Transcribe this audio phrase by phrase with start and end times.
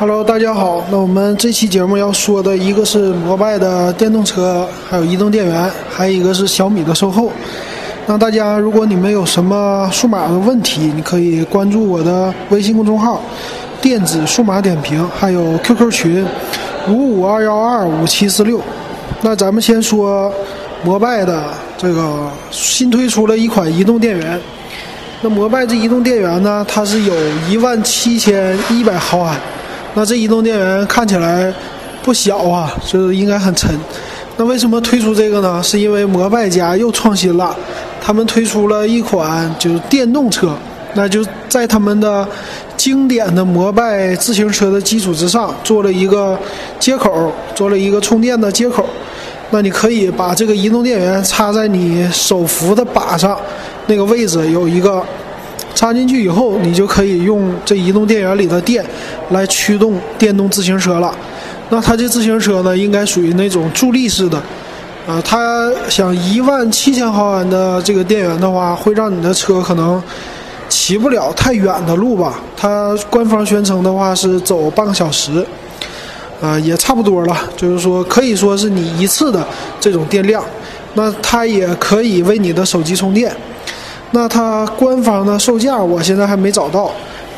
[0.00, 0.84] Hello，大家好。
[0.92, 7.32] 那我们这期节目要说的一个是摩拜的电动车，还有移动电源，还有一个是小米的售后。
[8.06, 13.20] 那大家如果你们有什么数码的问题，你可以关注我的微信公众号
[13.82, 16.24] “电子数码点评”，还有 QQ 群
[16.88, 18.60] 五五二幺二五七四六。
[19.20, 20.32] 那咱们先说
[20.84, 21.42] 摩拜的
[21.76, 24.40] 这个新推出了一款移动电源。
[25.22, 27.14] 那摩拜这移动电源呢，它是有
[27.50, 29.36] 一万七千一百毫安。
[29.94, 31.52] 那这移动电源看起来
[32.04, 33.70] 不小啊，就是应该很沉。
[34.36, 35.60] 那为什么推出这个呢？
[35.62, 37.56] 是因为摩拜家又创新了，
[38.00, 40.54] 他们推出了一款就是电动车，
[40.94, 42.26] 那就在他们的
[42.76, 46.38] 经典的摩拜自行车的基础之上，做了一个
[46.78, 48.88] 接口，做了一个充电的接口。
[49.50, 53.36] 那你可以把这个移动电源插在你手扶的把上，
[53.86, 55.04] 那个位置有一个。
[55.78, 58.84] 插进去以后，你就可以用这移动电源里的电
[59.30, 61.14] 来驱动电动自行车了。
[61.70, 64.36] 那它这自行车呢，应该属于那种助力式的。
[65.06, 70.02] 啊，它想一万七千毫安的这个电源的话，会让你的车可能
[70.68, 72.40] 骑不了太远的路吧。
[72.56, 75.46] 它官方宣称的话是走半个小时，
[76.40, 77.36] 啊，也差不多了。
[77.56, 79.46] 就是说，可以说是你一次的
[79.78, 80.44] 这种电量。
[80.94, 83.32] 那它也可以为你的手机充电。
[84.10, 86.90] 那它官方的售价我现在还没找到。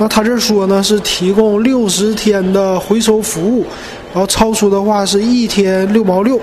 [0.03, 3.67] 那他这说呢是提供六十天的回收服务，
[4.15, 6.41] 然后超出的话是一天六毛六。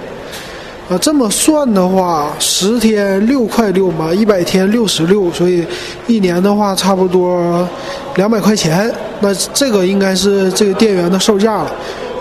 [0.87, 5.65] 啊，这么算的话，十天六块六嘛，一百天六十六，所以
[6.05, 7.67] 一年的话差不多
[8.15, 8.93] 两百块钱。
[9.21, 11.71] 那这个应该是这个电源的售价了。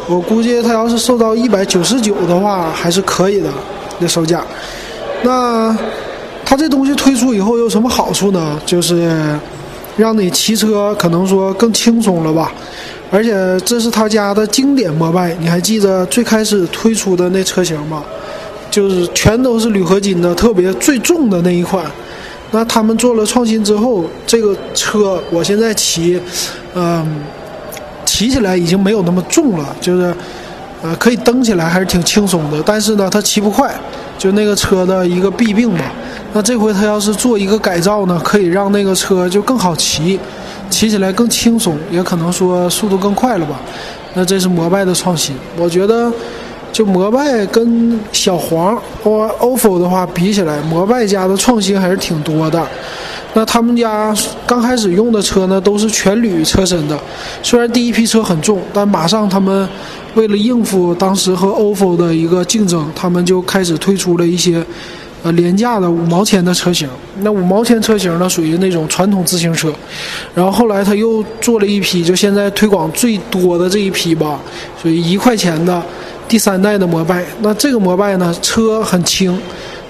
[0.08, 3.50] 我估计他要是售到一百九十九的话，还是可以的，
[3.98, 4.42] 那售价。
[5.22, 5.76] 那。
[6.48, 8.58] 它这东西推出以后有什么好处呢？
[8.64, 9.36] 就是
[9.96, 12.52] 让你骑车可能说更轻松了吧，
[13.10, 18.04] 而且这是他家的经典摩拜，你还记得最开始推出的那车型吗？
[18.70, 21.84] 就是全都是铝合金的，特别最重的那一款。
[22.52, 26.20] 那他们做了创新之后，这个车我现在骑，
[26.74, 27.04] 嗯，
[28.04, 30.14] 骑起来已经没有那么重了，就是
[30.82, 33.74] 呃可以蹬起来还是挺轻松的，但是呢它骑不快，
[34.18, 35.92] 就那个车的一个弊病吧。
[36.32, 40.18] 那这回他要是做一个改造呢，可以让那个车就更好骑，
[40.68, 43.60] 骑起来更轻松，也可能说速度更快了吧。
[44.14, 46.12] 那这是摩拜的创新，我觉得
[46.72, 52.66] 就摩拜跟小黄或 ofo 的话比起来，摩拜家的创新还是挺多的。
[53.34, 54.14] 那他们家
[54.46, 56.98] 刚开始用的车呢，都是全铝车身的，
[57.42, 59.68] 虽然第一批车很重，但马上他们
[60.16, 64.60] 为了应付当时和 ofo 的一个竞争，他们就开始推出了一些。
[65.22, 66.86] 呃，廉价的五毛钱的车型，
[67.20, 69.72] 那五毛钱车型呢，属于那种传统自行车。
[70.34, 74.38] 然后后来他又做了一批，就现在推广最多的这一批吧，
[74.80, 75.82] 属于一块钱的
[76.28, 77.24] 第三代的摩拜。
[77.40, 79.36] 那这个摩拜呢，车很轻，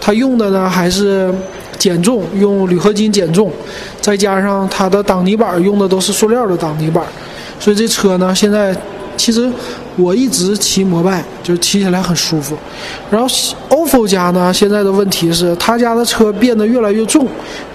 [0.00, 1.34] 它用的呢还是
[1.76, 3.52] 减重，用铝合金减重，
[4.00, 7.04] 再加上它的挡泥板用的都是塑料的挡泥板，
[7.60, 8.74] 所以这车呢现在。
[9.18, 9.50] 其实
[9.96, 12.56] 我一直骑摩拜，就骑起来很舒服。
[13.10, 13.26] 然后
[13.70, 17.26] ofo 家呢，现在的问题是他家的车变得越来越重，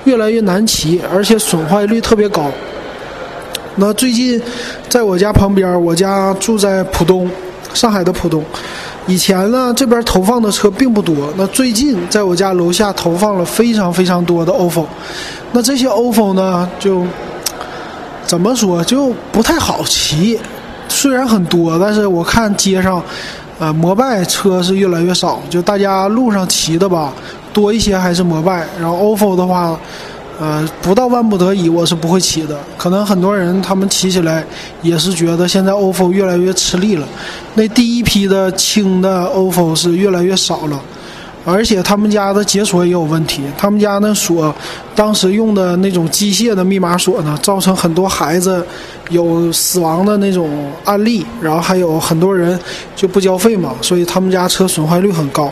[0.04, 2.52] 越来越难骑，而且损坏率特别高。
[3.76, 4.40] 那最近
[4.88, 7.30] 在我家旁边，我家住在浦东，
[7.74, 8.44] 上海的浦东。
[9.08, 11.16] 以前呢，这边投放的车并不多。
[11.38, 14.86] 那最近在我家楼下投放了非常非常多的 ofo。
[15.54, 17.04] 那这些 ofo 呢，就
[18.28, 20.40] 怎么说就不太好骑。
[20.92, 23.02] 虽然很多，但是我看街上，
[23.58, 27.14] 呃，摩拜车是越来越少，就大家路上骑的吧，
[27.54, 28.68] 多一些还是摩拜。
[28.80, 29.80] 然后 ofo 的话，
[30.38, 32.60] 呃，不到万不得已我是不会骑的。
[32.78, 34.46] 可能很多人他们骑起来
[34.82, 37.08] 也是觉得现在 ofo 越来越吃力了。
[37.54, 40.80] 那第一批的轻的 ofo 是越来越少了。
[41.44, 44.54] 而且他们家的解锁也有问题，他们家那锁，
[44.96, 48.64] 当时用的那种机械的密码锁呢，造成很多孩子
[49.10, 52.60] 有死亡的那种案例，然后还有很多人
[52.96, 55.52] 就不交费嘛，所以他们家车损坏率很高。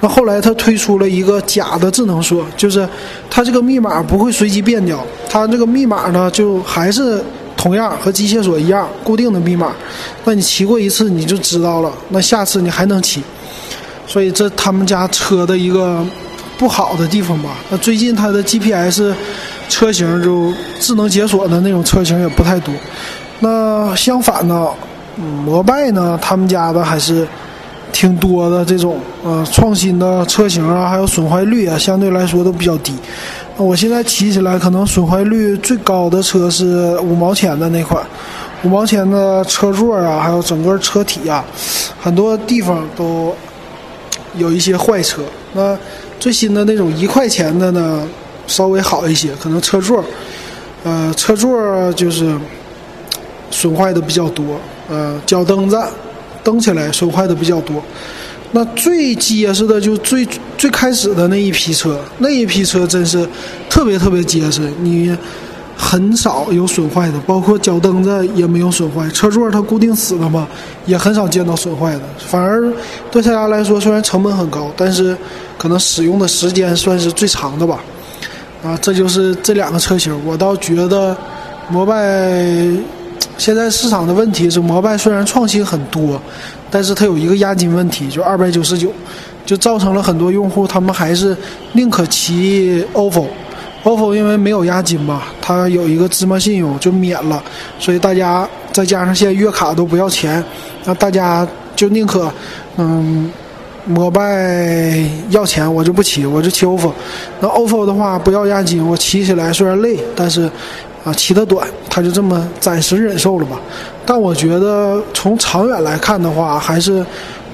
[0.00, 2.86] 那后来他推出了一个假的智能锁，就是
[3.30, 7.22] 它这个密码不会随机变掉，它这个密码呢就还是
[7.56, 9.72] 同样和机械锁一样固定的密码，
[10.24, 13.22] 那你骑过一次你就知道了，那下次你还能骑。
[14.10, 16.04] 所以这他们家车的一个
[16.58, 17.50] 不好的地方吧。
[17.70, 19.14] 那最近它的 GPS
[19.68, 22.74] 车型就智能解锁的那种车型也不太多。
[23.38, 24.68] 那相反呢，
[25.44, 27.24] 摩拜呢，他们家的还是
[27.92, 32.92] 挺多的这种呃创新的车型啊，还有损坏率啊，相对来说都比较低。
[33.56, 38.02] 我现在骑起来可能损坏率最高的车是五毛钱的那款，
[38.64, 41.44] 五毛钱的车座啊，还有整个车体啊，
[42.00, 43.34] 很多地方都
[44.36, 45.22] 有一些坏车。
[45.54, 45.76] 那
[46.18, 48.06] 最新的那种一块钱的呢，
[48.46, 50.04] 稍微好一些，可能车座，
[50.84, 52.34] 呃，车座就是
[53.50, 55.78] 损坏的比较多，呃，脚蹬子
[56.42, 57.82] 蹬起来损坏的比较多。
[58.52, 60.26] 那最结实的就最
[60.58, 63.26] 最开始的那一批车，那一批车真是
[63.68, 65.16] 特别特别结实，你
[65.80, 70.46] 很少有损坏的，包括脚蹬子也没有损坏，车座它固定死了嘛，
[70.84, 72.00] 也很少见到损坏的。
[72.18, 72.70] 反而
[73.10, 75.16] 对大家来说，虽然成本很高，但是
[75.56, 77.80] 可能使用的时间算是最长的吧。
[78.62, 81.16] 啊，这就是这两个车型，我倒觉得
[81.70, 82.62] 摩拜
[83.38, 86.20] 现在市场的问题是，摩拜虽然创新很多。
[86.72, 88.92] 但是它有一个押金问题，就二百九十九，
[89.44, 91.36] 就造成了很多用户他们还是
[91.72, 93.26] 宁可骑 ofo
[93.84, 97.42] ofo 因为没有押金嘛，它有一个芝麻信用就免了，
[97.78, 100.42] 所以大家再加上现在月卡都不要钱，
[100.84, 102.30] 那大家就宁可
[102.76, 103.30] 嗯，
[103.86, 106.92] 摩拜要钱我就不骑，我就骑 ofo，
[107.40, 110.50] 那 ofo 的话不要押金，我骑起来虽然累，但是。
[111.02, 113.58] 啊，骑得短，他就这么暂时忍受了吧。
[114.04, 117.02] 但我觉得从长远来看的话，还是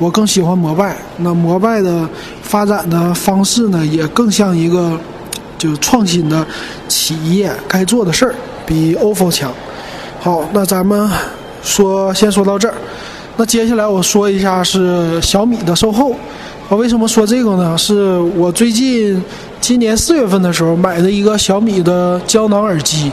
[0.00, 0.96] 我更喜欢摩拜。
[1.18, 2.08] 那摩拜的
[2.42, 4.98] 发展的方式呢，也更像一个
[5.58, 6.46] 就创新的
[6.88, 9.52] 企业该做的事儿，比 ofo 强。
[10.20, 11.08] 好，那咱们
[11.62, 12.74] 说先说到这儿。
[13.36, 16.14] 那接下来我说一下是小米的售后。
[16.68, 17.76] 我为什么说这个呢？
[17.78, 19.22] 是我最近。
[19.58, 23.10] 今年四月份的时候买的一个小米的胶囊耳机，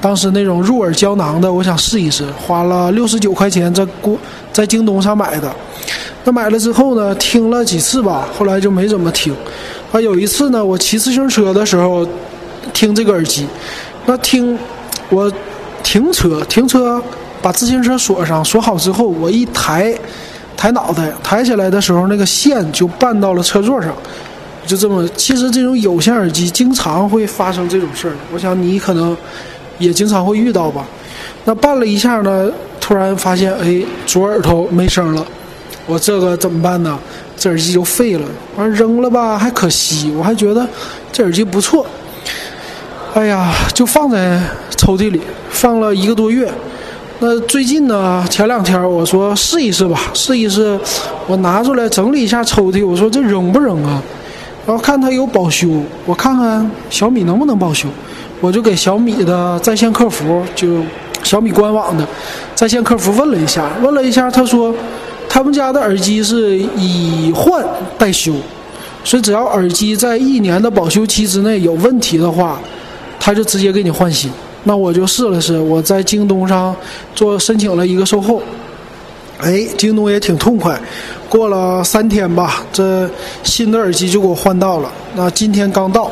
[0.00, 4.16] 当时那种入耳胶囊的，我想试一试，花了六十九块钱在国
[4.52, 5.52] 在京东上买的。
[6.28, 9.34] 那买了之后呢，听了几次吧，后来就没怎么听。
[9.90, 12.06] 啊，有一次呢，我骑自行车的时候
[12.74, 13.46] 听这个耳机，
[14.04, 14.58] 那听
[15.08, 15.32] 我
[15.82, 17.02] 停车停车
[17.40, 19.98] 把自行车锁上锁好之后，我一抬
[20.54, 23.90] 抬脑袋抬起来的时候，那个线就绊到了车座上。
[24.66, 28.12] 就这么，其实这种有线耳机经常会发生这种事儿。
[28.34, 29.16] 我想你可能
[29.78, 30.84] 也经常会遇到吧。
[31.46, 35.26] 那绊了一下呢，突然发现，哎，左耳朵没声了。
[35.88, 36.98] 我这个怎么办呢？
[37.34, 38.22] 这耳机就废了。
[38.56, 40.12] 完扔了吧，还可惜。
[40.16, 40.68] 我还觉得
[41.10, 41.86] 这耳机不错。
[43.14, 44.38] 哎呀，就放在
[44.76, 46.52] 抽屉里，放了一个多月。
[47.20, 50.78] 那最近呢，前两天我说试一试吧，试一试。
[51.26, 54.00] 我拿出来整理一下抽屉，我说这扔不扔啊？
[54.66, 55.66] 然后看它有保修，
[56.04, 57.88] 我看看小米能不能保修，
[58.40, 60.82] 我就给小米的在线客服，就
[61.22, 62.06] 小米官网的
[62.54, 64.72] 在线客服问了一下，问了一下，他说
[65.28, 67.64] 他们家的耳机是以换
[67.98, 68.32] 代修，
[69.04, 72.58] 所以只要耳机在一年的保修期之内有问题的话，
[73.20, 74.30] 他就直接给你换新。
[74.64, 76.74] 那我就试了试，我在京东上
[77.14, 78.42] 做申请了一个售后。
[79.38, 80.76] 哎，京东也挺痛快，
[81.28, 83.08] 过了三天吧，这
[83.44, 84.90] 新的耳机就给我换到了。
[85.14, 86.10] 那今天刚到，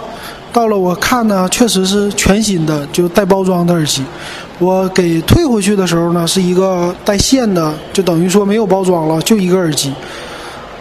[0.53, 4.05] 到了我看呢，确实是全新的，就带包装的耳机。
[4.59, 9.93] 我给退回去的时候呢，是一个带线的，就等于说没有包装了，就一个耳机。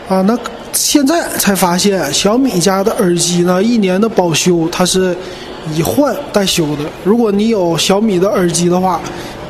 [0.07, 0.37] 啊，那
[0.71, 5.15] 现在才发现，小米家的耳机呢，一年的保修它是
[5.73, 6.83] 以换代修的。
[7.03, 9.01] 如果你有小米的耳机的话，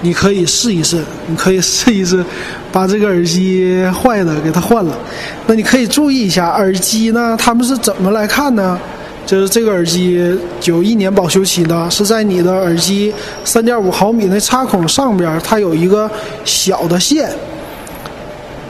[0.02, 2.24] 你可以试一试，你可以试一试，
[2.72, 4.98] 把这个耳机坏的给它换了。
[5.46, 8.80] 那你可以注意一下，耳机呢，他们是怎么来看呢？
[9.26, 10.20] 就是这个耳机
[10.66, 13.14] 有一年保修期呢，是在你的耳机
[13.44, 16.10] 三点五毫米那插孔上边，它有一个
[16.44, 17.30] 小的线，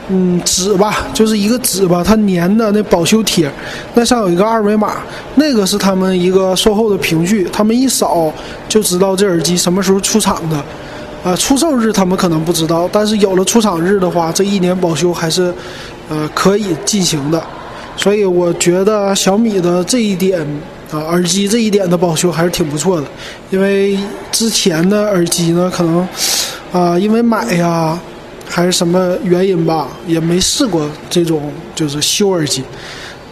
[0.08, 3.50] 嗯，纸吧，就是一个纸吧，它粘的那保修贴，
[3.94, 4.94] 那上有一个二维码，
[5.34, 8.32] 那个是他们一个售后的凭据，他们一扫
[8.68, 10.56] 就知道这耳机什么时候出厂的。
[11.24, 15.52] 啊，出售日他们可能不知道，但是有了出厂日的话，这一年保修还是，
[16.08, 17.42] 呃，可以进行的。
[17.96, 20.40] 所以我觉得小米的这一点
[20.90, 23.06] 啊，耳机这一点的保修还是挺不错的。
[23.50, 23.98] 因为
[24.30, 26.06] 之前的耳机呢，可能
[26.72, 27.98] 啊，因为买呀
[28.48, 32.62] 还是什么原因吧，也没试过这种就是修耳机。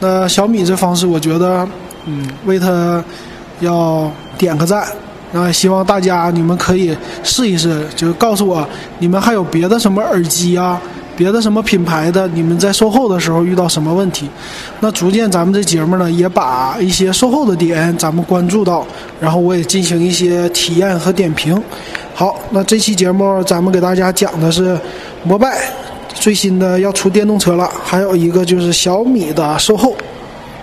[0.01, 1.67] 那小米这方式，我觉得，
[2.07, 3.03] 嗯，为他
[3.61, 4.87] 要点个赞。
[5.33, 8.67] 那希望大家你们可以试一试，就告诉我
[8.99, 10.81] 你们还有别的什么耳机啊，
[11.17, 14.29] 别的什么品牌的，你们在售后的时候遇到什么问题？
[14.81, 18.87] 那逐渐咱们这节目呢，也把一些售后的点咱们关注到，
[19.21, 21.61] 然后我也进行一些体验和点评。
[22.15, 24.79] 好，那这期节目咱们给大家讲的是
[25.25, 25.63] 摩拜
[26.13, 29.95] 最新的要出电动车了，还有一个就是小米的售后。